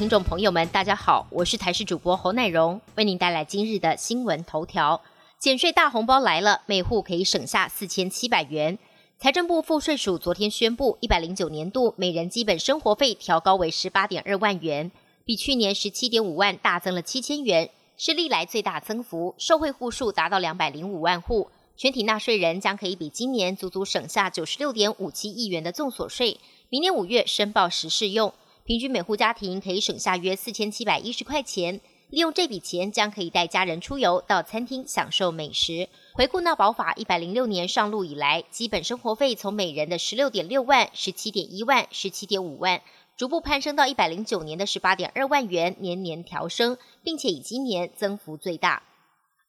[0.00, 5.02] 听众朋友们，大家好，我是台视主播侯乃荣，为您带来今日的新闻头条。
[5.38, 8.78] 减税大红包来了，每户可以省下四千七百元。
[9.18, 14.90] 财政部赋税署昨天宣布，一百零九年度每人基本生活费调高为十八点二万元，
[15.26, 21.50] 比去年十七点五万大增了七千元，是历来最大增幅，受惠户数达到两百零五万户。
[21.76, 26.40] 全体纳税人将可以比今年足足省下九十六点五七亿元的综所税，
[26.70, 28.32] 明年五月申报时适用。
[28.70, 31.80] 平均每户家庭可以省下约四千七百一十块钱，
[32.10, 35.88] 利用这笔钱将可以带家人出游到餐厅享受美食。
[36.12, 42.80] 回顾纳保法一百零六年上路以来，基本生活费从每人的十六点六万、十七点一万、十七点五万，
[43.16, 48.84] 逐步攀升到一百零九年的十八点二万元，年年调升，并且以今年增幅最大。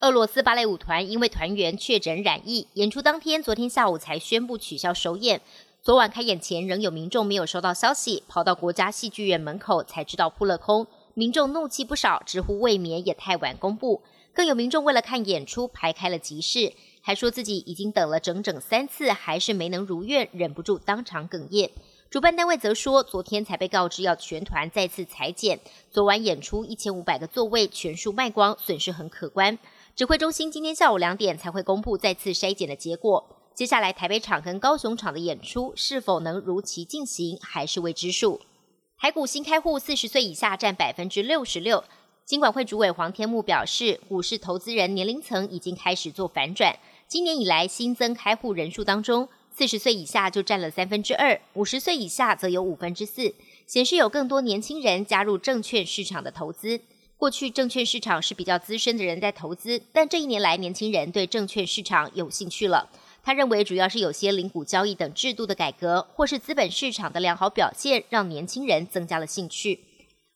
[0.00, 5.40] 俄罗斯芭蕾舞团因为团员确诊染疫，演出当天昨天下午才宣布取消首演。
[5.84, 14.00] 昨晚开演前，仍有民众没有收到消息，跑到国家戏剧院门口才知道扑了空，民众怒气不少，直呼未免也太晚公布。
[14.32, 21.68] 更有民众为了看演出排开了急事，还说自己已经等了整整三次，还是没能如愿，忍不住当场哽咽。
[22.08, 25.58] 主办单位则说，昨天才被告知要全团再次裁剪，
[25.90, 29.58] 昨晚演出一千五百个座位全数卖光，损失很可观。
[29.96, 33.41] 指挥中心今天下午两点才会公布再次筛检的结果。
[33.54, 38.40] 接下来台北场跟高雄场的演出是否能如期进行，还是未知数。
[38.98, 41.84] 台股新开户四十岁以下占百分之六十六。
[42.24, 46.78] 金管会主委黄天木表示，股市投资人年龄层已经开始做反转。
[47.06, 53.34] 今年以来新增开户人数当中，四十岁以下就占了三分之二，五十岁以下则有五分之四，
[53.66, 56.80] 显示有更多年轻人加入证券市场的投资。
[57.18, 62.88] 过去证券市场是比较资深的人在投资，但这一年来年轻人对证券市场有兴趣了。
[63.24, 69.80] 他认为，主要是有些零股交易等制度的改革，或是资本市场的良好表现，让年轻人增加了兴趣。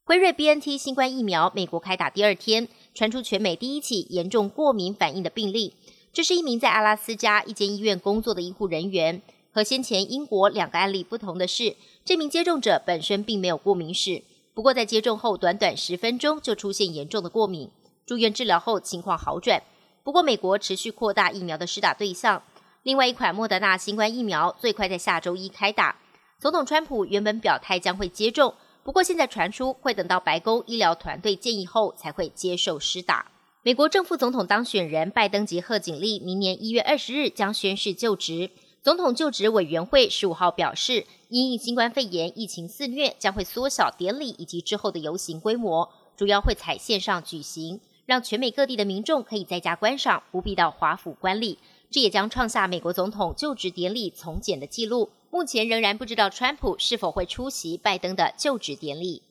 [0.05, 5.75] 辉瑞 B N T 新冠疫苗，美国开打第二天，传出全美第一起严重过敏反应的病例。
[6.13, 9.21] 这是一名在阿拉斯加一间医院工作的医护人员。
[9.51, 14.23] 和先前英国两个案例不同的是，这名接种者本身并没有过敏史，
[14.55, 17.69] 不过在接种后短短十分钟就出现严重的过敏，
[18.07, 19.61] 住院治疗后情况好转。
[20.05, 22.43] 不过，美国持续扩大疫苗的施打对象。
[22.87, 25.97] 另外一款莫德纳新冠疫苗最快在下周一开打。
[26.39, 28.55] 总统川普原本表态将会接种，
[28.85, 33.33] 不过现在传出会等到白宫医疗团队建议后才会接受施打。
[33.65, 38.53] 美国正副总统当选人拜登及贺锦丽明年一月二十日将宣誓就职。
[38.85, 51.59] 总统就职委员会十五号表示，因应新冠肺炎疫情肆虐，将会缩小典礼以及之后的游行规模，主要会采线上举行，让全美各地的民众可以在家观赏，不必到华府观礼。
[51.91, 55.11] 这也将创下美国总统就职典礼从简的记录。
[55.31, 59.23] 目前仍然不知道川普是否会出席拜登的就职典礼。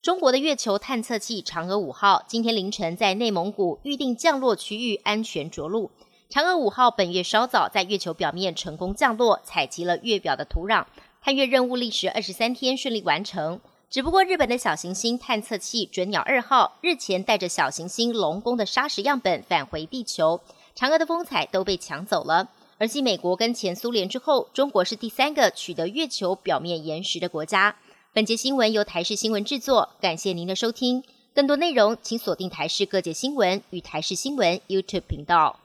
[0.00, 5.90] 中国的月球探测器嫦娥五号今天凌晨在内蒙古预定降落区域安全着陆。
[6.30, 10.84] 嫦娥五号本月稍早在月球表面成功降落，采集了月表的土壤，
[11.22, 13.60] 探月任务历时二十三天顺利完成。
[13.88, 20.40] 只不过日本的小行星探测器准鸟二号日前带着小行星龙宫的砂石样本返回地球。
[20.76, 22.48] 嫦娥的风采都被抢走了，
[22.78, 27.76] 而继美国跟前苏联之后，中国是第三个取得月球表面岩石的国家。
[28.12, 31.04] 本节新闻由台视新闻制作，感谢您的收听。
[31.32, 35.60] 更多内容请锁定台视各界新闻与台视新闻 YouTube 频道。